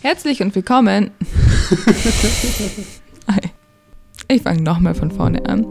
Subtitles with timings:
[0.00, 1.10] Herzlich und willkommen.
[4.28, 5.66] ich fange nochmal von vorne an.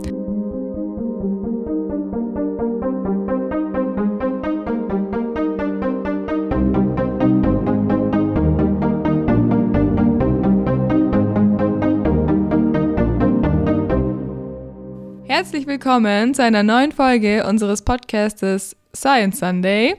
[15.26, 19.96] Herzlich willkommen zu einer neuen Folge unseres Podcastes Science Sunday.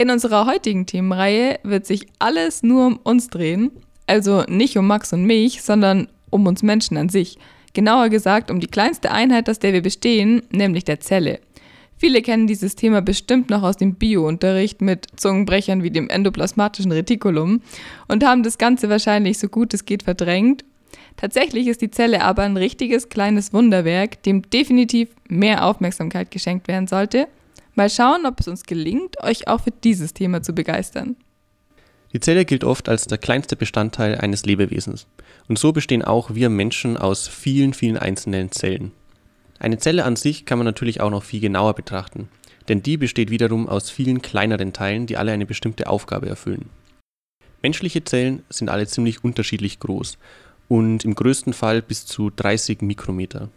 [0.00, 3.72] In unserer heutigen Themenreihe wird sich alles nur um uns drehen.
[4.06, 7.36] Also nicht um Max und mich, sondern um uns Menschen an sich.
[7.74, 11.40] Genauer gesagt um die kleinste Einheit, aus der wir bestehen, nämlich der Zelle.
[11.96, 17.60] Viele kennen dieses Thema bestimmt noch aus dem Bio-Unterricht mit Zungenbrechern wie dem endoplasmatischen Retikulum
[18.06, 20.64] und haben das Ganze wahrscheinlich so gut es geht verdrängt.
[21.16, 26.86] Tatsächlich ist die Zelle aber ein richtiges kleines Wunderwerk, dem definitiv mehr Aufmerksamkeit geschenkt werden
[26.86, 27.26] sollte
[27.78, 31.14] Mal schauen, ob es uns gelingt, euch auch für dieses Thema zu begeistern.
[32.12, 35.06] Die Zelle gilt oft als der kleinste Bestandteil eines Lebewesens.
[35.48, 38.90] Und so bestehen auch wir Menschen aus vielen, vielen einzelnen Zellen.
[39.60, 42.28] Eine Zelle an sich kann man natürlich auch noch viel genauer betrachten,
[42.66, 46.70] denn die besteht wiederum aus vielen kleineren Teilen, die alle eine bestimmte Aufgabe erfüllen.
[47.62, 50.18] Menschliche Zellen sind alle ziemlich unterschiedlich groß
[50.66, 53.50] und im größten Fall bis zu 30 Mikrometer.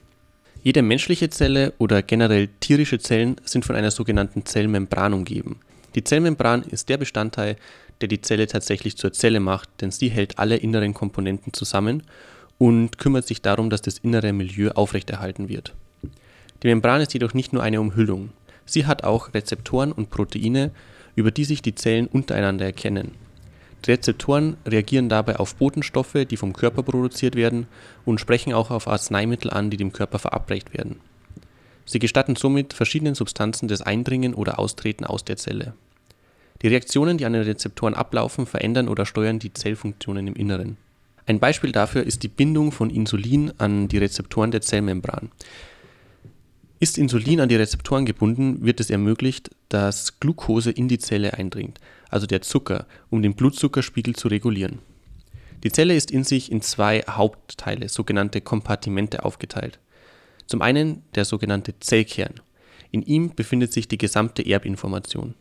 [0.63, 5.59] Jede menschliche Zelle oder generell tierische Zellen sind von einer sogenannten Zellmembran umgeben.
[5.95, 7.55] Die Zellmembran ist der Bestandteil,
[7.99, 12.03] der die Zelle tatsächlich zur Zelle macht, denn sie hält alle inneren Komponenten zusammen
[12.59, 15.73] und kümmert sich darum, dass das innere Milieu aufrechterhalten wird.
[16.61, 18.29] Die Membran ist jedoch nicht nur eine Umhüllung.
[18.65, 20.69] Sie hat auch Rezeptoren und Proteine,
[21.15, 23.15] über die sich die Zellen untereinander erkennen.
[23.87, 27.67] Rezeptoren reagieren dabei auf Botenstoffe, die vom Körper produziert werden,
[28.05, 30.99] und sprechen auch auf Arzneimittel an, die dem Körper verabreicht werden.
[31.85, 35.73] Sie gestatten somit verschiedenen Substanzen das Eindringen oder Austreten aus der Zelle.
[36.61, 40.77] Die Reaktionen, die an den Rezeptoren ablaufen, verändern oder steuern die Zellfunktionen im Inneren.
[41.25, 45.31] Ein Beispiel dafür ist die Bindung von Insulin an die Rezeptoren der Zellmembran.
[46.81, 51.79] Ist Insulin an die Rezeptoren gebunden, wird es ermöglicht, dass Glucose in die Zelle eindringt,
[52.09, 54.79] also der Zucker, um den Blutzuckerspiegel zu regulieren.
[55.63, 59.77] Die Zelle ist in sich in zwei Hauptteile, sogenannte Kompartimente, aufgeteilt.
[60.47, 62.33] Zum einen der sogenannte Zellkern.
[62.89, 65.35] In ihm befindet sich die gesamte Erbinformation.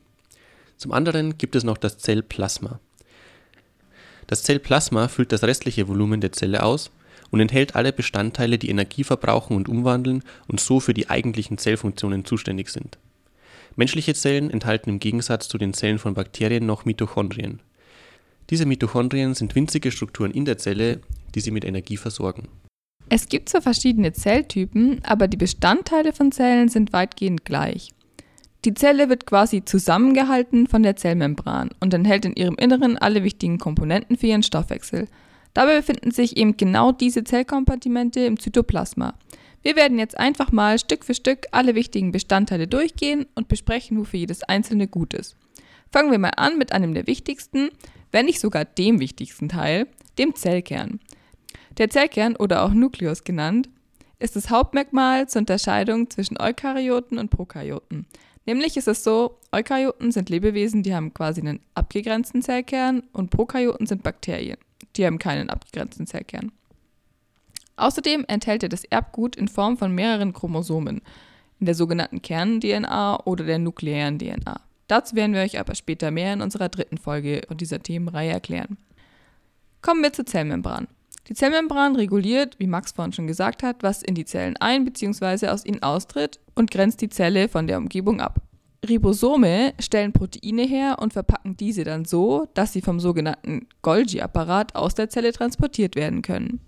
[0.77, 2.81] Zum anderen gibt es noch das Zellplasma.
[4.27, 6.91] Das Zellplasma füllt das restliche Volumen der Zelle aus
[7.31, 12.25] und enthält alle Bestandteile, die Energie verbrauchen und umwandeln und so für die eigentlichen Zellfunktionen
[12.25, 12.99] zuständig sind.
[13.77, 17.61] Menschliche Zellen enthalten im Gegensatz zu den Zellen von Bakterien noch Mitochondrien.
[18.51, 21.01] Diese Mitochondrien sind winzige Strukturen in der Zelle,
[21.35, 22.49] die sie mit Energie versorgen.
[23.09, 27.93] Es gibt zwar verschiedene Zelltypen, aber die Bestandteile von Zellen sind weitgehend gleich.
[28.65, 33.59] Die Zelle wird quasi zusammengehalten von der Zellmembran und enthält in ihrem Inneren alle wichtigen
[33.59, 35.09] Komponenten für ihren Stoffwechsel.
[35.55, 39.15] Dabei befinden sich eben genau diese Zellkompartimente im Zytoplasma.
[39.63, 44.21] Wir werden jetzt einfach mal Stück für Stück alle wichtigen Bestandteile durchgehen und besprechen, wofür
[44.21, 45.37] jedes einzelne gut ist.
[45.93, 47.71] Fangen wir mal an mit einem der wichtigsten,
[48.13, 49.87] wenn nicht sogar dem wichtigsten Teil,
[50.19, 51.01] dem Zellkern.
[51.79, 53.69] Der Zellkern oder auch Nukleus genannt,
[54.19, 58.07] ist das Hauptmerkmal zur Unterscheidung zwischen Eukaryoten und Prokaryoten.
[58.47, 63.87] Nämlich ist es so, Eukaryoten sind Lebewesen, die haben quasi einen abgegrenzten Zellkern und Prokaryoten
[63.87, 64.57] sind Bakterien
[64.97, 66.53] die haben keinen abgegrenzten Zellkern.
[67.77, 71.01] Außerdem enthält er das Erbgut in Form von mehreren Chromosomen,
[71.59, 74.61] in der sogenannten Kern-DNA oder der nukleären DNA.
[74.87, 78.77] Dazu werden wir euch aber später mehr in unserer dritten Folge dieser Themenreihe erklären.
[79.83, 80.89] Kommen wir zur Zellmembran.
[81.31, 85.47] Die Zellmembran reguliert, wie Max vorhin schon gesagt hat, was in die Zellen ein- bzw.
[85.47, 88.41] aus ihnen austritt und grenzt die Zelle von der Umgebung ab.
[88.89, 94.97] Ribosome stellen Proteine her und verpacken diese dann so, dass sie vom sogenannten Golgi-Apparat aus
[94.97, 96.59] der Zelle transportiert werden können.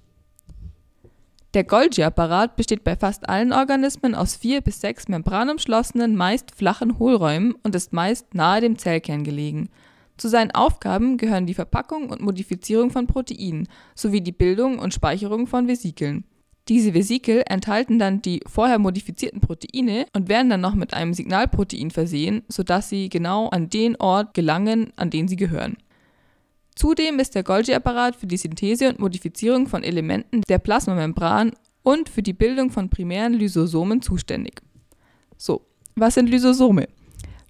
[1.54, 7.56] Der Golgi-Apparat besteht bei fast allen Organismen aus vier bis sechs membranumschlossenen, meist flachen Hohlräumen
[7.64, 9.70] und ist meist nahe dem Zellkern gelegen.
[10.22, 13.66] Zu seinen Aufgaben gehören die Verpackung und Modifizierung von Proteinen
[13.96, 16.22] sowie die Bildung und Speicherung von Vesikeln.
[16.68, 21.90] Diese Vesikel enthalten dann die vorher modifizierten Proteine und werden dann noch mit einem Signalprotein
[21.90, 25.76] versehen, sodass sie genau an den Ort gelangen, an den sie gehören.
[26.76, 31.50] Zudem ist der Golgi-Apparat für die Synthese und Modifizierung von Elementen der Plasmamembran
[31.82, 34.62] und für die Bildung von primären Lysosomen zuständig.
[35.36, 35.62] So,
[35.96, 36.86] was sind Lysosome?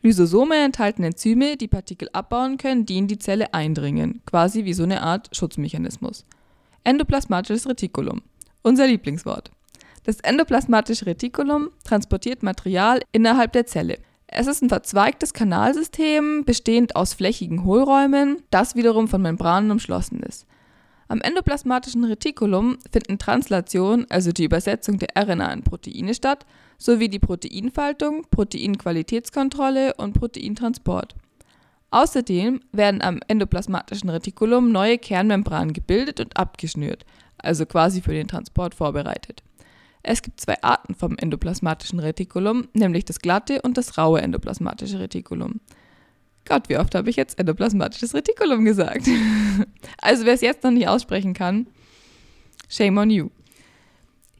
[0.05, 4.83] Lysosome enthalten Enzyme, die Partikel abbauen können, die in die Zelle eindringen, quasi wie so
[4.83, 6.27] eine Art Schutzmechanismus.
[6.83, 8.23] Endoplasmatisches Retikulum.
[8.63, 9.53] Unser Lieblingswort.
[10.03, 13.99] Das endoplasmatische Retikulum transportiert Material innerhalb der Zelle.
[14.27, 20.47] Es ist ein verzweigtes Kanalsystem, bestehend aus flächigen Hohlräumen, das wiederum von Membranen umschlossen ist.
[21.07, 26.47] Am endoplasmatischen Retikulum finden Translation, also die Übersetzung der RNA in Proteine statt,
[26.83, 31.15] sowie die Proteinfaltung, Proteinqualitätskontrolle und Proteintransport.
[31.91, 37.05] Außerdem werden am endoplasmatischen Retikulum neue Kernmembranen gebildet und abgeschnürt,
[37.39, 39.43] also quasi für den Transport vorbereitet.
[40.03, 45.61] Es gibt zwei Arten vom endoplasmatischen Retikulum, nämlich das glatte und das raue endoplasmatische Retikulum.
[46.45, 49.07] Gott, wie oft habe ich jetzt endoplasmatisches Retikulum gesagt?
[49.99, 51.69] also wer es jetzt noch nicht aussprechen kann,
[52.69, 53.29] shame on you.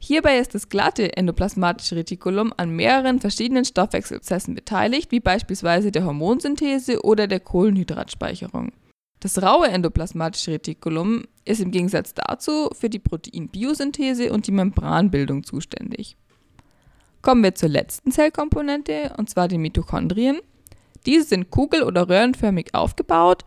[0.05, 7.05] Hierbei ist das glatte endoplasmatische Retikulum an mehreren verschiedenen Stoffwechselprozessen beteiligt, wie beispielsweise der Hormonsynthese
[7.05, 8.73] oder der Kohlenhydratspeicherung.
[9.21, 16.17] Das raue endoplasmatische Retikulum ist im Gegensatz dazu für die Proteinbiosynthese und die Membranbildung zuständig.
[17.21, 20.41] Kommen wir zur letzten Zellkomponente, und zwar den Mitochondrien.
[21.05, 23.45] Diese sind kugel- oder röhrenförmig aufgebaut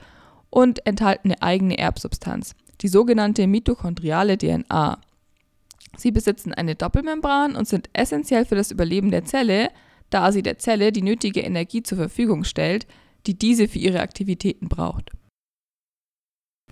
[0.48, 5.02] und enthalten eine eigene Erbsubstanz, die sogenannte mitochondriale DNA.
[5.96, 9.70] Sie besitzen eine Doppelmembran und sind essentiell für das Überleben der Zelle,
[10.10, 12.86] da sie der Zelle die nötige Energie zur Verfügung stellt,
[13.26, 15.10] die diese für ihre Aktivitäten braucht.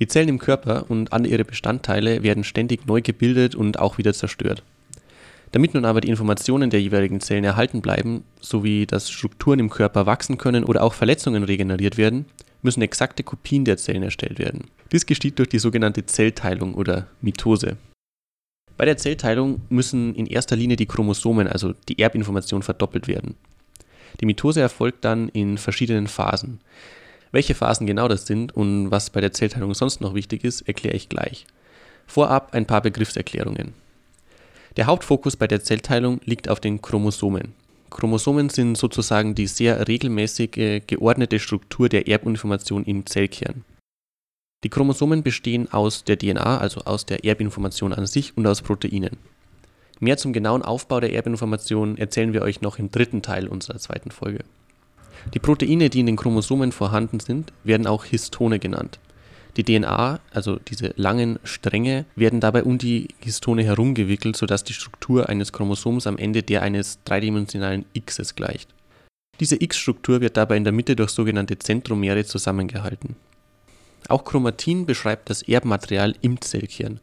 [0.00, 4.12] Die Zellen im Körper und alle ihre Bestandteile werden ständig neu gebildet und auch wieder
[4.12, 4.64] zerstört.
[5.52, 10.04] Damit nun aber die Informationen der jeweiligen Zellen erhalten bleiben, sowie dass Strukturen im Körper
[10.04, 12.24] wachsen können oder auch Verletzungen regeneriert werden,
[12.62, 14.64] müssen exakte Kopien der Zellen erstellt werden.
[14.90, 17.76] Dies geschieht durch die sogenannte Zellteilung oder Mitose.
[18.76, 23.36] Bei der Zellteilung müssen in erster Linie die Chromosomen, also die Erbinformation, verdoppelt werden.
[24.20, 26.60] Die Mitose erfolgt dann in verschiedenen Phasen.
[27.30, 30.96] Welche Phasen genau das sind und was bei der Zellteilung sonst noch wichtig ist, erkläre
[30.96, 31.46] ich gleich.
[32.06, 33.74] Vorab ein paar Begriffserklärungen.
[34.76, 37.54] Der Hauptfokus bei der Zellteilung liegt auf den Chromosomen.
[37.90, 43.64] Chromosomen sind sozusagen die sehr regelmäßige, geordnete Struktur der Erbinformation im Zellkern.
[44.64, 49.18] Die Chromosomen bestehen aus der DNA, also aus der Erbinformation an sich und aus Proteinen.
[50.00, 54.10] Mehr zum genauen Aufbau der Erbinformation erzählen wir euch noch im dritten Teil unserer zweiten
[54.10, 54.40] Folge.
[55.34, 58.98] Die Proteine, die in den Chromosomen vorhanden sind, werden auch Histone genannt.
[59.58, 65.28] Die DNA, also diese langen Stränge, werden dabei um die Histone herumgewickelt, sodass die Struktur
[65.28, 68.70] eines Chromosoms am Ende der eines dreidimensionalen Xs gleicht.
[69.40, 73.14] Diese X-Struktur wird dabei in der Mitte durch sogenannte Zentromere zusammengehalten.
[74.08, 77.00] Auch Chromatin beschreibt das Erbmaterial im Zellkern.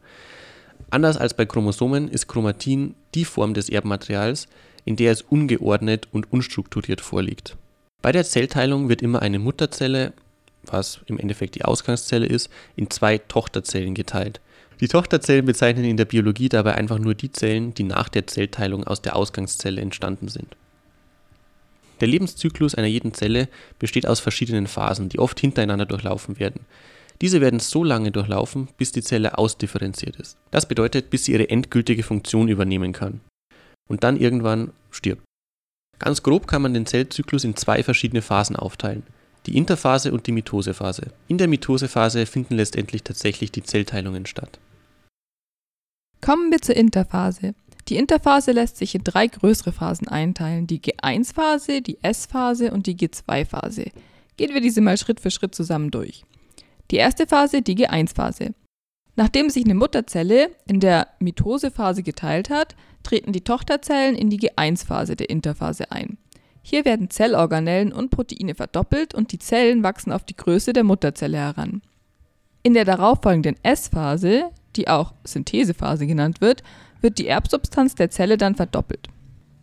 [0.90, 4.46] Anders als bei Chromosomen ist Chromatin die Form des Erbmaterials,
[4.84, 7.56] in der es ungeordnet und unstrukturiert vorliegt.
[8.02, 10.12] Bei der Zellteilung wird immer eine Mutterzelle
[10.64, 14.40] was im Endeffekt die Ausgangszelle ist, in zwei Tochterzellen geteilt.
[14.80, 18.84] Die Tochterzellen bezeichnen in der Biologie dabei einfach nur die Zellen, die nach der Zellteilung
[18.84, 20.56] aus der Ausgangszelle entstanden sind.
[22.02, 26.66] Der Lebenszyklus einer jeden Zelle besteht aus verschiedenen Phasen, die oft hintereinander durchlaufen werden.
[27.22, 30.36] Diese werden so lange durchlaufen, bis die Zelle ausdifferenziert ist.
[30.50, 33.20] Das bedeutet, bis sie ihre endgültige Funktion übernehmen kann.
[33.88, 35.22] Und dann irgendwann stirbt.
[35.98, 39.04] Ganz grob kann man den Zellzyklus in zwei verschiedene Phasen aufteilen
[39.46, 41.12] die Interphase und die Mitosephase.
[41.28, 44.58] In der Mitosephase finden letztendlich tatsächlich die Zellteilungen statt.
[46.20, 47.54] Kommen wir zur Interphase.
[47.88, 52.96] Die Interphase lässt sich in drei größere Phasen einteilen, die G1-Phase, die S-Phase und die
[52.96, 53.86] G2-Phase.
[54.36, 56.24] Gehen wir diese mal Schritt für Schritt zusammen durch.
[56.90, 58.54] Die erste Phase, die G1-Phase.
[59.16, 65.16] Nachdem sich eine Mutterzelle in der Mitosephase geteilt hat, treten die Tochterzellen in die G1-Phase
[65.16, 66.18] der Interphase ein.
[66.62, 71.36] Hier werden Zellorganellen und Proteine verdoppelt und die Zellen wachsen auf die Größe der Mutterzelle
[71.36, 71.82] heran.
[72.62, 76.62] In der darauffolgenden S-Phase, die auch Synthesephase genannt wird,
[77.00, 79.08] wird die Erbsubstanz der Zelle dann verdoppelt.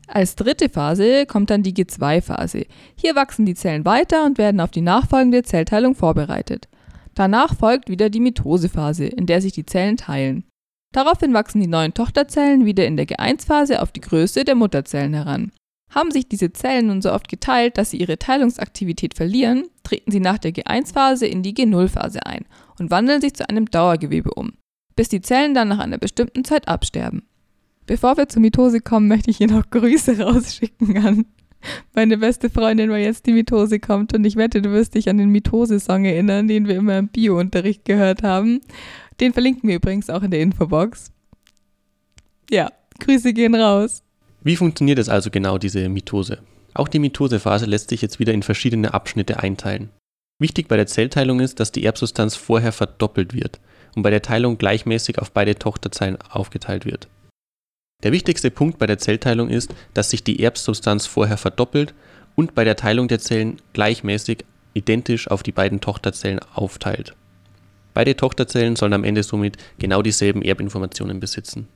[0.08, 2.66] Als dritte Phase kommt dann die G2-Phase.
[2.96, 6.68] Hier wachsen die Zellen weiter und werden auf die nachfolgende Zellteilung vorbereitet.
[7.14, 10.46] Danach folgt wieder die Mitosephase, in der sich die Zellen teilen.
[10.92, 15.52] Daraufhin wachsen die neuen Tochterzellen wieder in der G1-Phase auf die Größe der Mutterzellen heran.
[15.92, 20.20] Haben sich diese Zellen nun so oft geteilt, dass sie ihre Teilungsaktivität verlieren, treten sie
[20.20, 22.46] nach der G1-Phase in die G0-Phase ein
[22.80, 24.54] und wandeln sich zu einem Dauergewebe um,
[24.96, 27.24] bis die Zellen dann nach einer bestimmten Zeit absterben.
[27.86, 31.26] Bevor wir zur Mitose kommen, möchte ich hier noch Grüße rausschicken an
[31.94, 35.18] meine beste Freundin, weil jetzt die Mitose kommt und ich wette, du wirst dich an
[35.18, 38.62] den Mitose-Song erinnern, den wir immer im Bio-Unterricht gehört haben.
[39.20, 41.12] Den verlinken wir übrigens auch in der Infobox.
[42.50, 44.04] Ja, Grüße gehen raus.
[44.42, 46.40] Wie funktioniert es also genau, diese Mitose?
[46.74, 49.90] Auch die Mitosephase lässt sich jetzt wieder in verschiedene Abschnitte einteilen.
[50.40, 53.60] Wichtig bei der Zellteilung ist, dass die Erbsubstanz vorher verdoppelt wird
[53.96, 57.08] und bei der Teilung gleichmäßig auf beide Tochterzellen aufgeteilt wird.
[58.04, 61.94] Der wichtigste Punkt bei der Zellteilung ist, dass sich die Erbsubstanz vorher verdoppelt
[62.36, 67.14] und bei der Teilung der Zellen gleichmäßig identisch auf die beiden Tochterzellen aufteilt.
[67.94, 71.68] Beide Tochterzellen sollen am Ende somit genau dieselben Erbinformationen besitzen.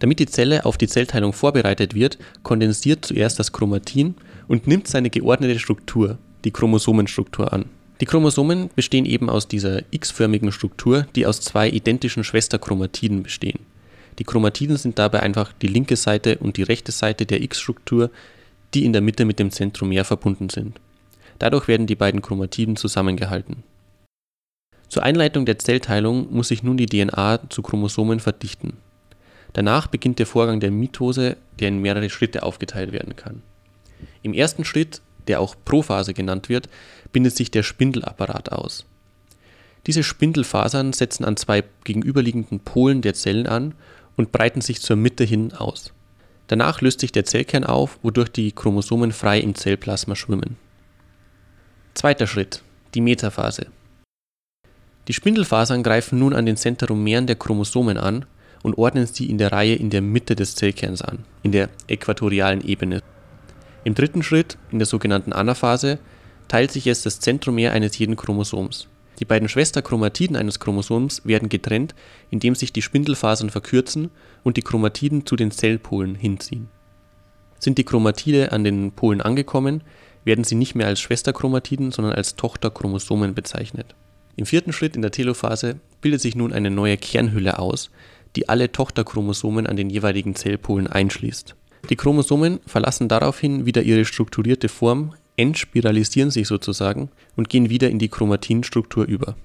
[0.00, 4.16] Damit die Zelle auf die Zellteilung vorbereitet wird, kondensiert zuerst das Chromatin
[4.48, 7.66] und nimmt seine geordnete Struktur, die Chromosomenstruktur, an.
[8.02, 13.60] Die Chromosomen bestehen eben aus dieser x-förmigen Struktur, die aus zwei identischen Schwesterchromatiden bestehen.
[14.18, 18.10] Die Chromatiden sind dabei einfach die linke Seite und die rechte Seite der X-Struktur,
[18.74, 20.80] die in der Mitte mit dem Zentromer verbunden sind.
[21.38, 23.62] Dadurch werden die beiden Chromatiden zusammengehalten.
[24.88, 28.78] Zur Einleitung der Zellteilung muss sich nun die DNA zu Chromosomen verdichten.
[29.52, 33.42] Danach beginnt der Vorgang der Mitose, der in mehrere Schritte aufgeteilt werden kann.
[34.22, 36.68] Im ersten Schritt, der auch Prophase genannt wird,
[37.12, 38.86] bindet sich der Spindelapparat aus.
[39.86, 43.74] Diese Spindelfasern setzen an zwei gegenüberliegenden Polen der Zellen an
[44.16, 45.92] und breiten sich zur Mitte hin aus.
[46.46, 50.56] Danach löst sich der Zellkern auf, wodurch die Chromosomen frei im Zellplasma schwimmen.
[51.94, 52.62] Zweiter Schritt,
[52.94, 53.66] die Metaphase.
[55.08, 58.24] Die Spindelfasern greifen nun an den Zentromeren der Chromosomen an
[58.62, 62.64] und ordnen sie in der Reihe in der Mitte des Zellkerns an, in der äquatorialen
[62.64, 63.02] Ebene.
[63.84, 65.98] Im dritten Schritt, in der sogenannten Anaphase,
[66.48, 68.88] teilt sich jetzt das Zentromer eines jeden Chromosoms.
[69.18, 71.94] Die beiden Schwesterchromatiden eines Chromosoms werden getrennt,
[72.30, 74.10] indem sich die Spindelfasern verkürzen
[74.42, 76.68] und die Chromatiden zu den Zellpolen hinziehen.
[77.58, 79.82] Sind die Chromatide an den Polen angekommen,
[80.24, 83.94] werden sie nicht mehr als Schwesterchromatiden, sondern als Tochterchromosomen bezeichnet.
[84.36, 87.90] Im vierten Schritt in der Telophase bildet sich nun eine neue Kernhülle aus,
[88.34, 91.54] die alle Tochterchromosomen an den jeweiligen Zellpolen einschließt.
[91.90, 97.98] Die Chromosomen verlassen daraufhin wieder ihre strukturierte Form, entspiralisieren sich sozusagen und gehen wieder in
[97.98, 99.36] die Chromatinstruktur über.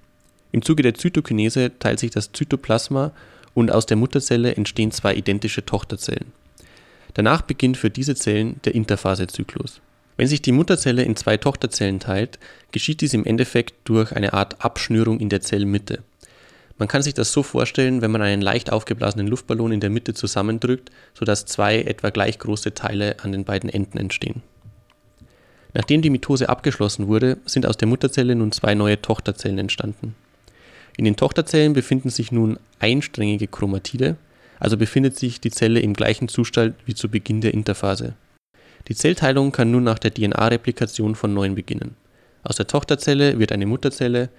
[0.51, 3.12] Im Zuge der Zytokinese teilt sich das Zytoplasma
[3.53, 6.32] und aus der Mutterzelle entstehen zwei identische Tochterzellen.
[7.15, 9.82] Danach beginnt für diese Zellen der Interphasezyklus.
[10.17, 12.39] Wenn sich die Mutterzelle in zwei Tochterzellen teilt,
[12.72, 16.03] geschieht dies im Endeffekt durch eine Art Abschnürung in der Zellmitte.
[16.78, 20.14] Man kann sich das so vorstellen, wenn man einen leicht aufgeblasenen Luftballon in der Mitte
[20.14, 24.44] zusammendrückt, sodass zwei etwa gleich große Teile an den beiden Enden entstehen.
[25.74, 30.16] Nachdem die Mitose abgeschlossen wurde, sind aus der Mutterzelle nun zwei neue Tochterzellen entstanden.
[30.98, 34.18] In den Tochterzellen befinden sich nun einsträngige Chromatide,
[34.60, 38.16] also befindet sich die Zelle im gleichen Zustand wie zu Beginn der Interphase.
[38.88, 41.96] Die Zellteilung kann nun nach der DNA-Replikation von neuem beginnen.
[42.44, 44.30] Aus der Tochterzelle wird eine Mutterzelle,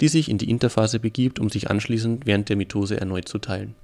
[0.00, 3.74] die sich in die Interphase begibt, um sich anschließend während der Mitose erneut zu teilen.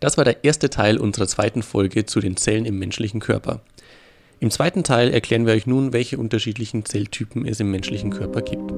[0.00, 3.62] Das war der erste Teil unserer zweiten Folge zu den Zellen im menschlichen Körper.
[4.40, 8.77] Im zweiten Teil erklären wir euch nun, welche unterschiedlichen Zelltypen es im menschlichen Körper gibt.